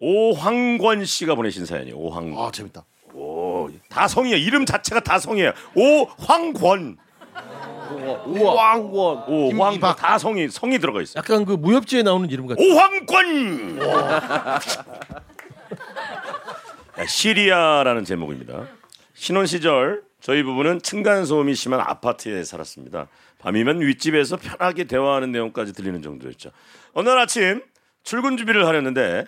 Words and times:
오황권 0.00 1.04
씨가 1.04 1.34
보내신 1.34 1.66
사연이에요. 1.66 1.96
오황권. 1.96 2.42
아 2.44 2.50
재밌다. 2.50 2.84
오, 3.12 3.68
다 3.88 4.08
성이에요. 4.08 4.36
이름 4.38 4.64
자체가 4.64 5.00
다 5.00 5.18
성이에요. 5.18 5.52
오황권. 5.74 6.96
오황권 8.26 9.26
김이박. 9.26 9.96
다 9.96 10.18
성이 10.18 10.48
성이 10.48 10.78
들어가 10.78 11.02
있어 11.02 11.12
요. 11.12 11.14
약간 11.18 11.44
그 11.44 11.52
무협지에 11.52 12.02
나오는 12.02 12.28
이름 12.30 12.46
같아. 12.46 12.62
오황권. 12.62 13.78
야, 13.80 14.60
시리아라는 17.06 18.04
제목입니다. 18.04 18.66
신혼 19.14 19.46
시절 19.46 20.02
저희 20.20 20.42
부부는 20.42 20.82
층간 20.82 21.24
소음이 21.26 21.54
심한 21.54 21.80
아파트에 21.80 22.44
살았습니다. 22.44 23.08
밤이면 23.38 23.80
윗집에서 23.80 24.36
편하게 24.36 24.84
대화하는 24.84 25.32
내용까지 25.32 25.72
들리는 25.72 26.02
정도였죠. 26.02 26.50
어느 26.92 27.08
날 27.08 27.18
아침 27.18 27.62
출근 28.02 28.36
준비를 28.36 28.66
하려는데 28.66 29.24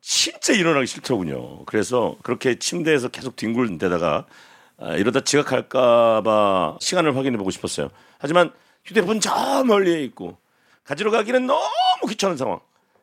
진짜 0.00 0.52
일어나기 0.52 0.86
싫더군요. 0.86 1.64
그래서 1.66 2.16
그렇게 2.22 2.58
침대에서 2.58 3.08
계속 3.08 3.36
뒹굴대다가 3.36 4.26
아, 4.78 4.94
이러다 4.96 5.20
지각할까봐 5.20 6.78
시간을 6.80 7.16
확인해 7.16 7.36
보고 7.36 7.50
싶었어요. 7.50 7.90
하지만 8.18 8.52
휴대폰 8.84 9.20
저 9.20 9.62
멀리에 9.64 10.02
있고 10.04 10.38
가지러 10.84 11.10
가기는 11.10 11.46
너무 11.46 12.06
귀찮은 12.08 12.36
상황. 12.36 12.60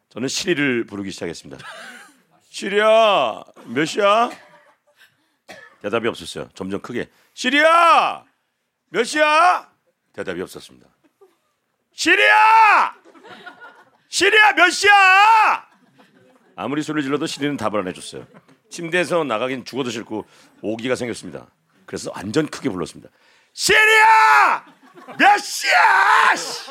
저는 0.10 0.28
시리를 0.28 0.86
부르기 0.86 1.12
시작했습니다. 1.12 1.64
시리야 2.50 3.44
몇 3.66 3.86
시야? 3.86 4.32
대답이 5.82 6.08
없었어요. 6.08 6.50
점점 6.56 6.82
크게 6.82 7.10
시리야 7.36 8.24
몇 8.90 9.04
시야? 9.04 9.70
대답이 10.14 10.42
없었습니다. 10.42 10.88
시리야 11.94 12.96
시리야 14.10 14.54
몇 14.54 14.70
시야? 14.72 15.67
아무리 16.58 16.82
소리를 16.82 17.04
질러도 17.04 17.28
시리는 17.28 17.56
답을 17.56 17.80
안 17.80 17.88
해줬어요. 17.88 18.26
침대에서 18.70 19.24
나가긴 19.24 19.64
죽어도 19.64 19.92
싫고 19.92 20.26
오기가 20.62 20.96
생겼습니다. 20.96 21.46
그래서 21.86 22.12
완전 22.14 22.48
크게 22.48 22.70
불렀습니다. 22.70 23.10
시리야 23.54 24.66
몇 25.18 25.38
시야? 25.38 26.36
씨! 26.36 26.70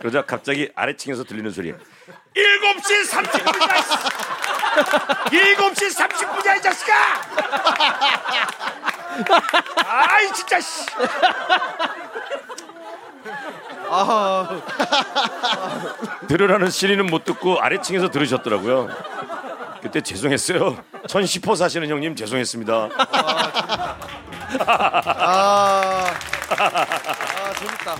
그러자 0.00 0.24
갑자기 0.24 0.70
아래층에서 0.74 1.24
들리는 1.24 1.50
소리. 1.50 1.72
7시 1.72 3.10
30분이다. 3.10 3.68
7시 5.26 5.94
30분이야 5.96 6.58
이 6.58 6.62
자식아. 6.62 6.94
아이 9.86 10.32
진짜 10.32 10.60
씨. 10.60 10.86
들으라는 16.28 16.70
시리는 16.70 17.06
못 17.06 17.24
듣고 17.24 17.60
아래층에서 17.60 18.10
들으셨더라고요. 18.10 18.88
그때 19.82 20.00
죄송했어요. 20.00 20.78
천시포 21.06 21.54
사시는 21.54 21.88
형님 21.88 22.16
죄송했습니다. 22.16 22.88
아, 24.66 26.04
아 26.58 27.52
재밌다. 27.58 27.96